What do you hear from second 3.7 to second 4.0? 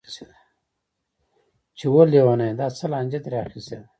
ده.